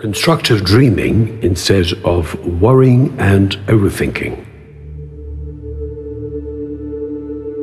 [0.00, 2.32] Constructive dreaming instead of
[2.62, 4.44] worrying and overthinking.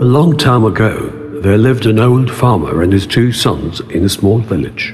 [0.02, 4.10] A long time ago, there lived an old farmer and his two sons in a
[4.10, 4.94] small village.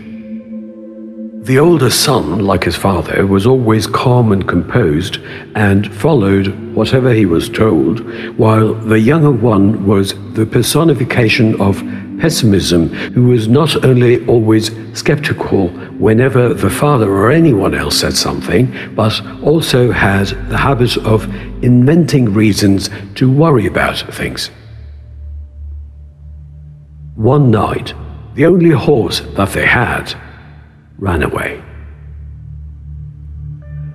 [1.46, 5.18] The older son, like his father, was always calm and composed
[5.56, 8.02] and followed whatever he was told,
[8.38, 11.82] while the younger one was the personification of
[12.22, 18.72] pessimism, who was not only always skeptical whenever the father or anyone else said something,
[18.96, 21.24] but also had the habit of
[21.64, 24.52] inventing reasons to worry about things.
[27.16, 27.96] One night,
[28.36, 30.14] the only horse that they had
[31.00, 31.62] ran away.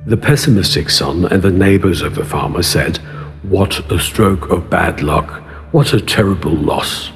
[0.07, 2.97] The pessimistic son and the neighbors of the farmer said,
[3.43, 5.43] What a stroke of bad luck!
[5.73, 7.13] What a terrible loss!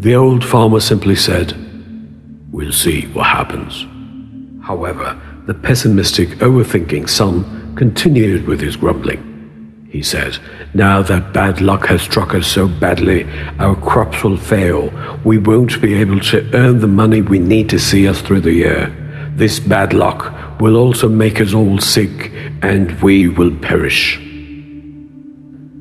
[0.00, 1.56] The old farmer simply said,
[2.52, 3.84] We'll see what happens.
[4.62, 9.88] However, the pessimistic, overthinking son continued with his grumbling.
[9.90, 10.38] He said,
[10.72, 13.24] Now that bad luck has struck us so badly,
[13.58, 14.92] our crops will fail.
[15.24, 18.52] We won't be able to earn the money we need to see us through the
[18.52, 18.94] year.
[19.34, 22.30] This bad luck will also make us all sick,
[22.62, 24.16] and we will perish.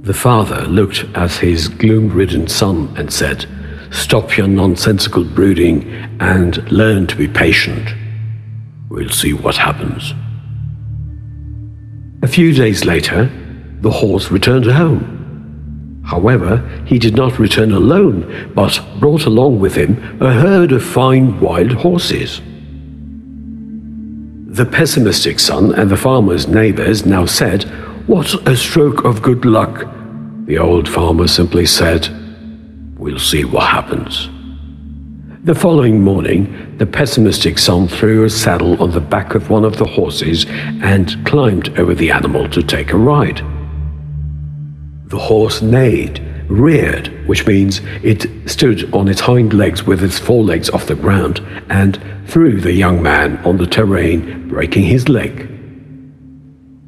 [0.02, 3.46] The father looked at his gloom ridden son and said,
[3.92, 7.90] Stop your nonsensical brooding and learn to be patient.
[8.90, 10.14] We'll see what happens.
[12.24, 13.30] A few days later,
[13.82, 16.02] the horse returned home.
[16.06, 21.40] However, he did not return alone, but brought along with him a herd of fine
[21.40, 22.42] wild horses.
[24.48, 27.64] The pessimistic son and the farmer's neighbors now said,
[28.08, 29.86] What a stroke of good luck!
[30.46, 32.08] The old farmer simply said,
[33.08, 34.27] We'll see what happens.
[35.45, 39.77] The following morning, the pessimistic son threw a saddle on the back of one of
[39.77, 43.38] the horses and climbed over the animal to take a ride.
[45.06, 46.19] The horse neighed,
[46.50, 51.40] reared, which means it stood on its hind legs with its forelegs off the ground,
[51.69, 55.50] and threw the young man on the terrain, breaking his leg.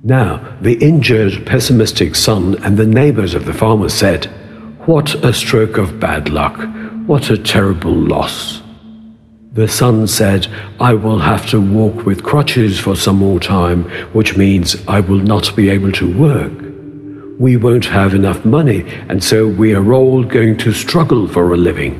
[0.03, 4.29] Now, the injured, pessimistic son and the neighbors of the farmer said,
[4.89, 6.57] What a stroke of bad luck!
[7.05, 8.63] What a terrible loss!
[9.53, 10.47] The son said,
[10.79, 13.83] I will have to walk with crutches for some more time,
[14.13, 16.69] which means I will not be able to work
[17.39, 21.57] we won't have enough money, and so we are all going to struggle for a
[21.57, 21.95] living.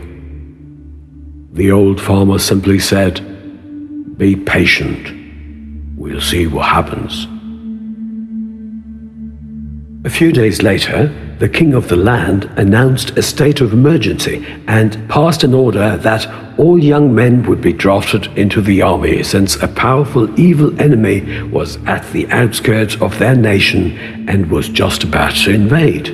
[1.54, 5.16] The old farmer simply said, Be patient.
[5.98, 7.26] We'll see what happens.
[10.06, 15.10] A few days later, the king of the land announced a state of emergency and
[15.10, 16.28] passed an order that
[16.60, 21.78] all young men would be drafted into the army since a powerful evil enemy was
[21.86, 26.10] at the outskirts of their nation and was just about to invade.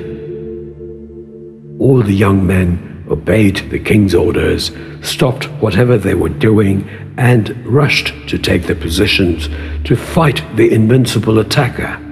[1.80, 4.70] All the young men obeyed the king's orders,
[5.02, 9.48] stopped whatever they were doing, and rushed to take their positions
[9.84, 12.05] to fight the invincible attacker.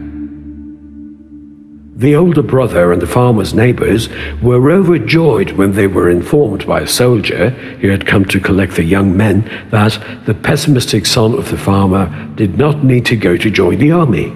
[1.97, 4.09] The older brother and the farmer's neighbors
[4.43, 8.83] were overjoyed when they were informed by a soldier who had come to collect the
[8.83, 13.49] young men that the pessimistic son of the farmer did not need to go to
[13.49, 14.33] join the army.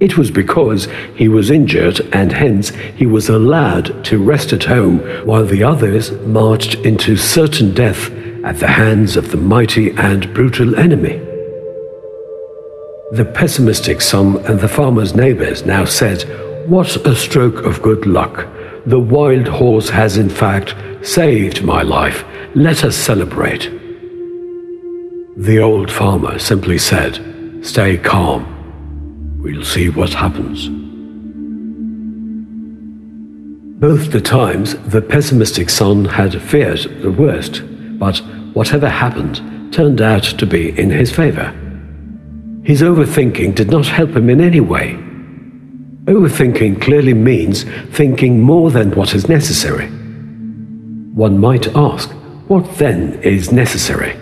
[0.00, 4.98] It was because he was injured and hence he was allowed to rest at home
[5.24, 8.10] while the others marched into certain death
[8.44, 11.31] at the hands of the mighty and brutal enemy.
[13.12, 16.22] The pessimistic son and the farmer's neighbors now said,
[16.66, 18.48] What a stroke of good luck!
[18.86, 22.24] The wild horse has in fact saved my life.
[22.54, 23.64] Let us celebrate.
[25.36, 28.46] The old farmer simply said, Stay calm.
[29.42, 30.70] We'll see what happens.
[33.78, 37.60] Both the times, the pessimistic son had feared the worst,
[37.98, 38.22] but
[38.54, 41.54] whatever happened turned out to be in his favor.
[42.64, 44.92] His overthinking did not help him in any way.
[46.04, 49.86] Overthinking clearly means thinking more than what is necessary.
[51.14, 52.10] One might ask,
[52.46, 54.14] what then is necessary?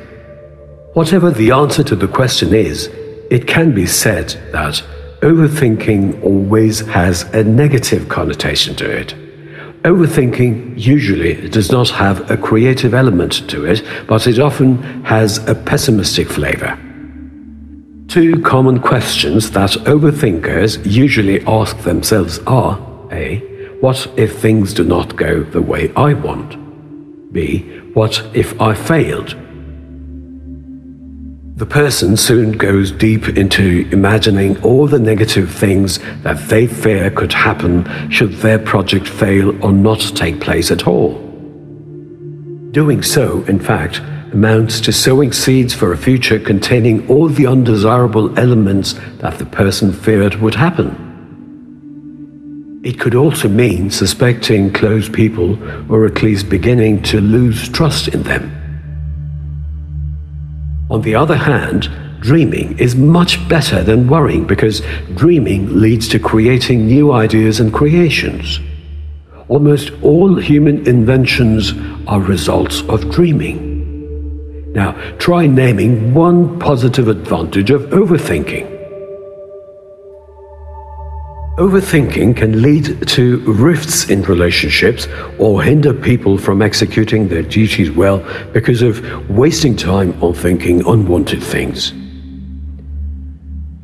[0.94, 2.86] Whatever the answer to the question is,
[3.30, 4.82] it can be said that
[5.20, 9.14] overthinking always has a negative connotation to it.
[9.82, 15.54] Overthinking usually does not have a creative element to it, but it often has a
[15.54, 16.78] pessimistic flavor.
[18.10, 22.76] Two common questions that overthinkers usually ask themselves are
[23.12, 23.38] A.
[23.80, 27.32] What if things do not go the way I want?
[27.32, 27.60] B.
[27.94, 29.36] What if I failed?
[31.54, 37.32] The person soon goes deep into imagining all the negative things that they fear could
[37.32, 41.14] happen should their project fail or not take place at all.
[42.72, 48.38] Doing so, in fact, amounts to sowing seeds for a future containing all the undesirable
[48.38, 51.08] elements that the person feared would happen.
[52.82, 55.58] It could also mean suspecting close people
[55.92, 58.56] or at least beginning to lose trust in them.
[60.90, 61.90] On the other hand,
[62.20, 64.82] dreaming is much better than worrying because
[65.14, 68.60] dreaming leads to creating new ideas and creations.
[69.48, 71.72] Almost all human inventions
[72.06, 73.69] are results of dreaming.
[74.72, 78.78] Now, try naming one positive advantage of overthinking.
[81.58, 85.08] Overthinking can lead to rifts in relationships
[85.38, 91.42] or hinder people from executing their duties well because of wasting time on thinking unwanted
[91.42, 91.92] things.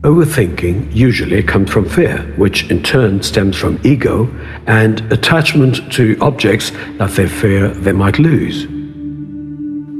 [0.02, 4.32] Overthinking usually comes from fear, which in turn stems from ego
[4.68, 8.75] and attachment to objects that they fear they might lose.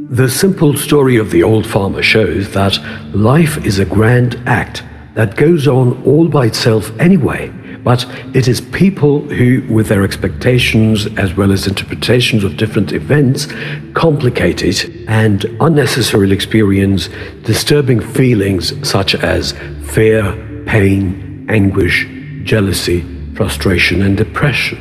[0.09, 2.79] The simple story of the old farmer shows that
[3.15, 4.83] life is a grand act
[5.15, 7.53] that goes on all by itself anyway
[7.87, 8.05] but
[8.35, 13.47] it is people who, with their expectations as well as interpretations of different events,
[13.95, 17.09] complicate it and unnecessarily experience
[17.45, 19.53] disturbing feelings such as
[19.85, 20.33] fear,
[20.67, 22.09] pain, anguish,
[22.43, 23.05] jealousy,
[23.37, 24.79] frustration, and depression.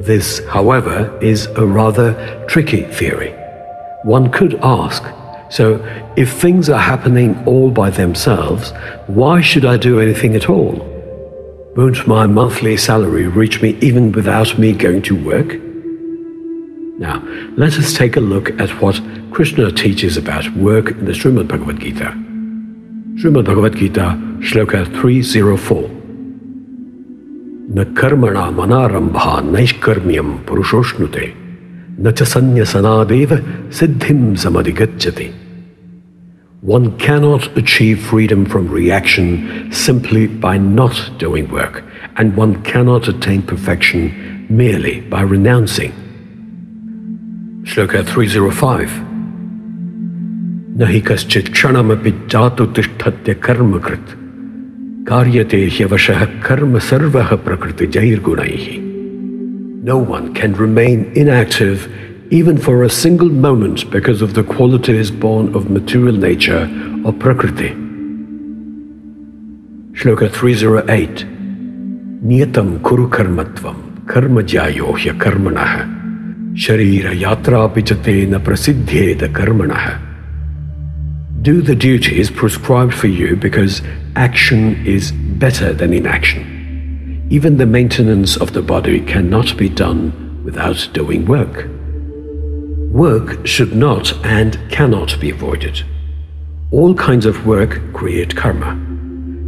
[0.00, 3.34] This, however, is a rather tricky theory
[4.05, 5.03] One could ask
[5.51, 8.71] so, if things are happening all by themselves,
[9.07, 10.75] why should I do anything at all?
[11.75, 15.59] Won't my monthly salary reach me even without me going to work?
[17.01, 17.21] Now,
[17.57, 19.01] let us take a look at what
[19.33, 22.13] Krishna teaches about work in the Srimad Bhagavad Gita.
[23.19, 25.89] Srimad Bhagavad Gita, Shloka 304.
[27.73, 31.44] न कर्मणा मनारंभा नैष्कर्म्यम पुरुषोष्णुते
[31.98, 33.30] न च sannyasanadev
[33.70, 35.28] siddhim samadhigacchati.
[36.62, 41.84] One cannot achieve freedom from reaction simply by not doing work,
[42.16, 45.92] and one cannot attain perfection merely by renouncing.
[47.64, 48.90] Shloka 305
[50.80, 54.06] Nahi kaschit kshanamapi jatu tishtatya karmakrit
[55.04, 58.85] karyate hyavashah karma sarvah prakriti jair gunaihi.
[59.86, 61.86] No one can remain inactive
[62.32, 66.62] even for a single moment because of the qualities born of material nature
[67.04, 67.68] or prakriti.
[69.92, 71.24] Shloka 308
[72.24, 75.86] Niyatam kuru karmatvam karma jayohya karmanah
[76.54, 80.00] sharira yatra na prasiddhyeda karmanah
[81.42, 83.82] Do the duties prescribed for you because
[84.16, 86.55] action is better than inaction.
[87.28, 91.68] Even the maintenance of the body cannot be done without doing work.
[92.92, 95.82] Work should not and cannot be avoided.
[96.70, 98.80] All kinds of work create karma.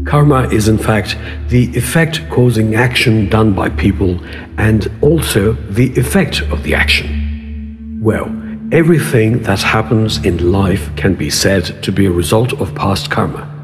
[0.04, 1.16] Karma is, in fact,
[1.50, 4.18] the effect causing action done by people
[4.58, 8.00] and also the effect of the action.
[8.02, 8.26] Well,
[8.72, 13.57] everything that happens in life can be said to be a result of past karma.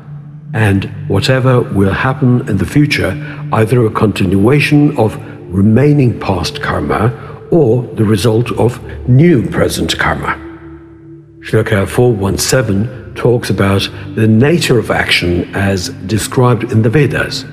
[0.54, 3.10] And whatever will happen in the future,
[3.52, 5.16] either a continuation of
[5.52, 7.12] remaining past karma
[7.50, 10.40] or the result of new present karma.
[11.40, 17.44] Shloka 417 talks about the nature of action as described in the Vedas.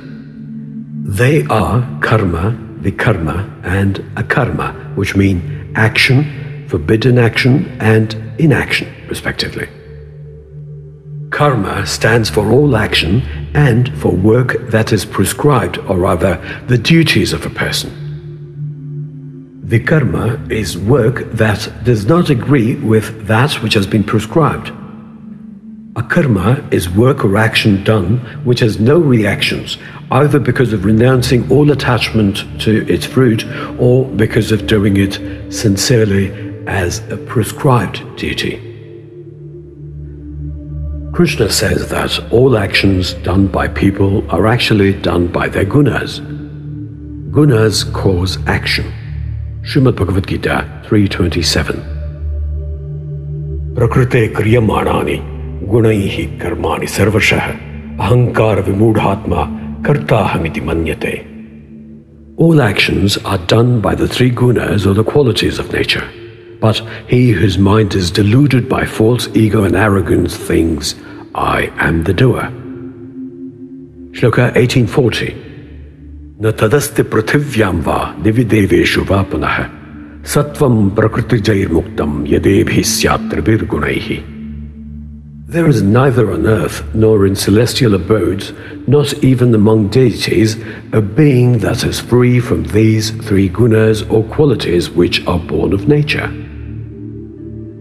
[1.04, 9.68] They are karma, vikarma, and akarma, which mean action, forbidden action, and inaction, respectively.
[11.42, 13.24] Karma stands for all action
[13.56, 16.36] and for work that is prescribed, or rather,
[16.68, 17.90] the duties of a person.
[19.66, 24.68] Vikarma is work that does not agree with that which has been prescribed.
[25.94, 29.80] Akarma is work or action done which has no reactions,
[30.12, 33.48] either because of renouncing all attachment to its fruit
[33.80, 36.30] or because of doing it sincerely
[36.68, 38.71] as a prescribed duty.
[41.22, 46.20] Krishna says that all actions done by people are actually done by their gunas.
[47.30, 48.92] Gunas cause action.
[49.62, 51.76] Srimad Bhagavad Gita 327.
[53.76, 55.20] Prakrite kriyamanani
[55.68, 57.56] gunaihi karmani sarvashah
[57.98, 61.14] ahankar vimudhatma kartahamiti manyate.
[62.38, 66.10] All actions are done by the three gunas or the qualities of nature.
[66.62, 70.94] but he whose mind is deluded by false ego and arrogance thinks,
[71.35, 72.49] I am the doer.
[74.17, 75.35] Shloka 1840
[76.41, 79.57] न तदस्ति पृथिव्यां वा दिविदेवेषु वा पुनः
[80.33, 84.09] सत्वं प्रकृतिजैर्मुक्तं यदेभिः स्यात् त्रिभिर्गुणैः
[85.49, 88.53] there is neither on earth nor in celestial abodes,
[88.89, 90.57] not even among deities,
[90.93, 95.87] a being that is free from these three gunas or qualities which are born of
[95.87, 96.27] nature.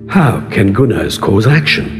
[0.09, 1.98] How can gunas cause action?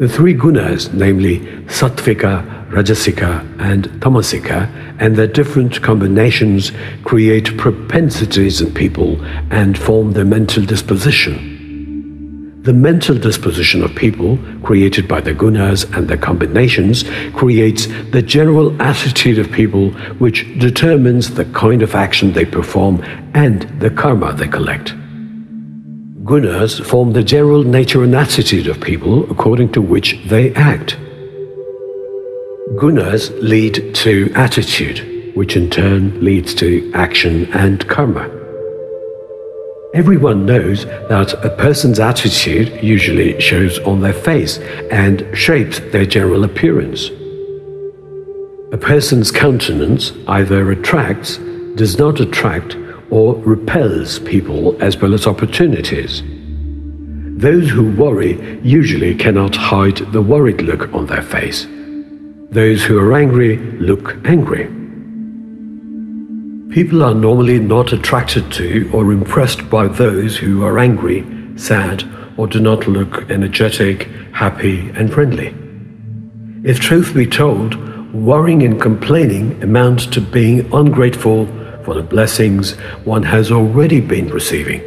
[0.00, 6.72] The three gunas, namely sattvika, rajasika, and tamasika, and their different combinations
[7.04, 12.60] create propensities in people and form their mental disposition.
[12.64, 18.80] The mental disposition of people, created by the gunas and their combinations, creates the general
[18.82, 23.00] attitude of people, which determines the kind of action they perform
[23.34, 24.92] and the karma they collect.
[26.24, 30.96] Gunas form the general nature and attitude of people according to which they act.
[32.76, 38.24] Gunas lead to attitude, which in turn leads to action and karma.
[39.92, 44.56] Everyone knows that a person's attitude usually shows on their face
[44.90, 47.10] and shapes their general appearance.
[48.72, 51.36] A person's countenance either attracts,
[51.76, 52.76] does not attract,
[53.14, 56.24] or repels people as well as opportunities.
[57.38, 61.64] Those who worry usually cannot hide the worried look on their face.
[62.50, 64.64] Those who are angry look angry.
[66.74, 72.02] People are normally not attracted to or impressed by those who are angry, sad,
[72.36, 75.54] or do not look energetic, happy, and friendly.
[76.64, 77.76] If truth be told,
[78.12, 81.46] worrying and complaining amounts to being ungrateful
[81.84, 82.72] for the blessings
[83.04, 84.80] one has already been receiving.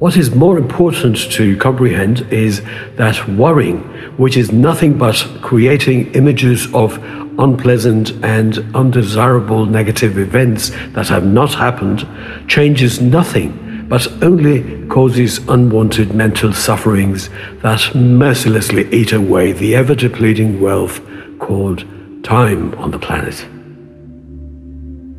[0.00, 2.62] What is more important to comprehend is
[2.96, 3.80] that worrying,
[4.16, 6.96] which is nothing but creating images of
[7.38, 12.08] unpleasant and undesirable negative events that have not happened
[12.48, 17.28] changes nothing but only causes unwanted mental sufferings
[17.60, 21.00] that mercilessly eat away the ever depleting wealth
[21.40, 21.84] called
[22.22, 23.46] time on the planet.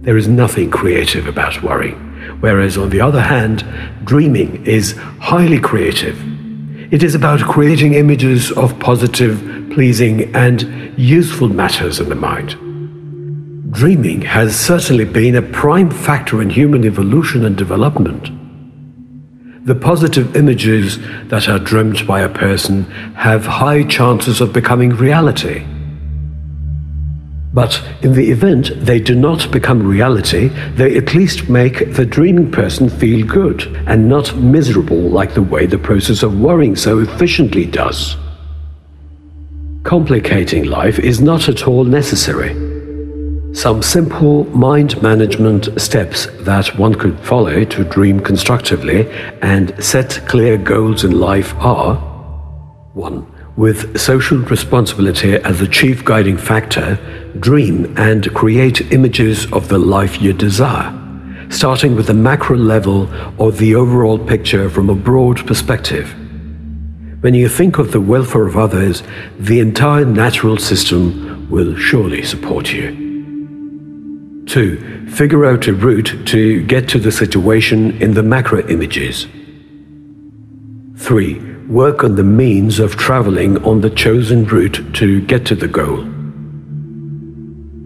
[0.01, 1.95] There is nothing creative about worrying,
[2.39, 3.63] whereas on the other hand,
[4.03, 6.19] dreaming is highly creative.
[6.91, 9.37] It is about creating images of positive,
[9.71, 12.55] pleasing, and useful matters in the mind.
[13.71, 18.31] Dreaming has certainly been a prime factor in human evolution and development.
[19.67, 25.63] The positive images that are dreamt by a person have high chances of becoming reality.
[27.53, 32.49] But in the event they do not become reality, they at least make the dreaming
[32.49, 37.65] person feel good and not miserable like the way the process of worrying so efficiently
[37.65, 38.15] does.
[39.83, 42.53] Complicating life is not at all necessary.
[43.53, 50.57] Some simple mind management steps that one could follow to dream constructively and set clear
[50.57, 51.95] goals in life are
[52.93, 53.40] 1.
[53.57, 56.97] With social responsibility as the chief guiding factor,
[57.37, 60.97] dream and create images of the life you desire,
[61.49, 66.15] starting with the macro level or the overall picture from a broad perspective.
[67.19, 69.03] When you think of the welfare of others,
[69.37, 74.45] the entire natural system will surely support you.
[74.47, 75.09] 2.
[75.09, 79.27] Figure out a route to get to the situation in the macro images.
[80.95, 81.50] 3.
[81.71, 86.03] Work on the means of traveling on the chosen route to get to the goal.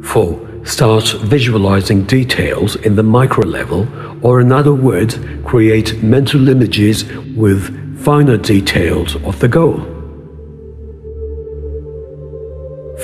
[0.03, 0.65] 4.
[0.65, 3.87] Start visualizing details in the micro level,
[4.25, 9.77] or in other words, create mental images with finer details of the goal.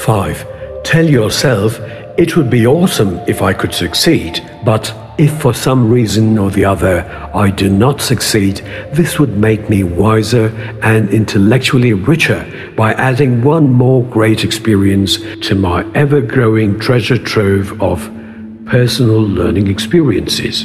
[0.03, 0.83] 5.
[0.83, 1.79] Tell yourself,
[2.17, 6.65] it would be awesome if I could succeed, but if for some reason or the
[6.65, 8.57] other I do not succeed,
[8.91, 10.47] this would make me wiser
[10.81, 12.41] and intellectually richer
[12.75, 17.99] by adding one more great experience to my ever growing treasure trove of
[18.65, 20.61] personal learning experiences.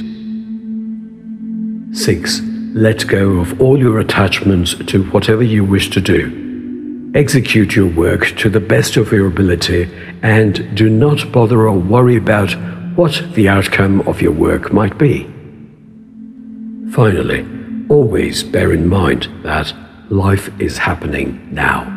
[1.92, 2.40] 6.
[2.72, 7.12] Let go of all your attachments to whatever you wish to do.
[7.14, 9.90] Execute your work to the best of your ability
[10.22, 12.56] and do not bother or worry about
[12.96, 15.24] what the outcome of your work might be.
[16.92, 17.46] Finally,
[17.90, 19.72] always bear in mind that
[20.08, 21.92] life is happening now.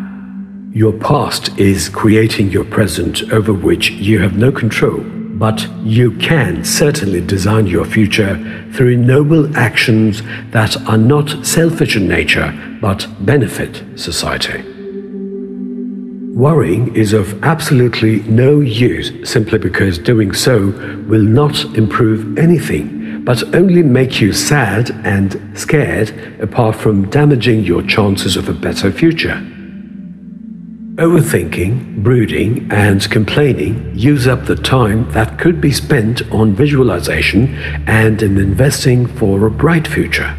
[0.74, 6.65] Your past is creating your present over which you have no control, but you can
[6.65, 8.36] certainly design your future
[8.74, 12.51] through noble actions that are not selfish in nature
[12.82, 14.78] but benefit society.
[16.39, 20.67] Worrying is of absolutely no use simply because doing so
[21.05, 27.81] will not improve anything, but only make you sad and scared apart from damaging your
[27.81, 29.36] chances of a better future.
[30.96, 37.53] Overthinking, brooding, and complaining use up the time that could be spent on visualization
[37.86, 40.29] and in investing for a bright future.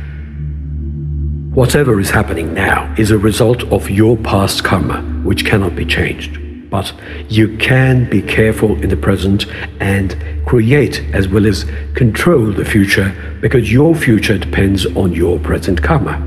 [1.52, 6.38] Whatever is happening now is a result of your past karma, which cannot be changed.
[6.70, 6.92] But
[7.28, 9.46] you can be careful in the present
[9.80, 15.82] and create as well as control the future because your future depends on your present
[15.82, 16.26] karma.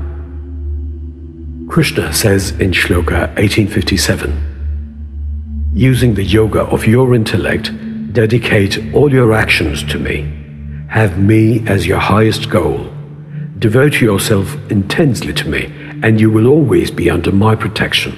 [1.68, 7.72] Krishna says in Shloka 1857 Using the yoga of your intellect,
[8.12, 10.30] dedicate all your actions to me.
[10.88, 12.94] Have me as your highest goal
[13.58, 15.72] Devote yourself intensely to me,
[16.02, 18.12] and you will always be under my protection.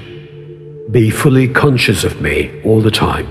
[0.91, 3.27] Be fully conscious of me all the time.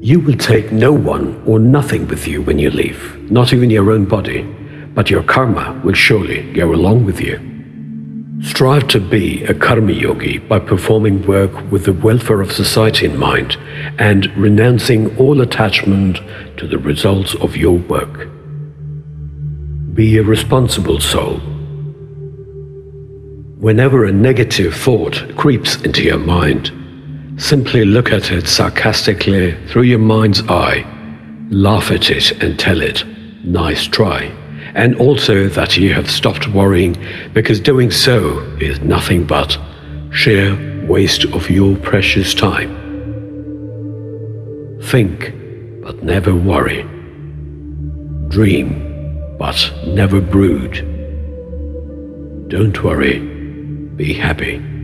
[0.00, 3.90] You will take no one or nothing with you when you leave, not even your
[3.90, 4.42] own body,
[4.94, 7.40] but your karma will surely go along with you.
[8.40, 13.18] Strive to be a karma yogi by performing work with the welfare of society in
[13.18, 13.56] mind
[13.98, 16.20] and renouncing all attachment
[16.56, 18.28] to the results of your work.
[19.92, 21.40] Be a responsible soul.
[23.58, 26.70] Whenever a negative thought creeps into your mind,
[27.40, 30.84] simply look at it sarcastically through your mind's eye,
[31.48, 33.02] laugh at it and tell it,
[33.44, 34.24] nice try,
[34.74, 36.96] and also that you have stopped worrying
[37.32, 39.56] because doing so is nothing but
[40.12, 42.70] sheer waste of your precious time.
[44.82, 45.32] Think,
[45.82, 46.82] but never worry.
[48.28, 48.82] Dream
[49.38, 50.74] but never brood.
[52.48, 53.35] Don't worry,
[53.96, 54.75] be happy.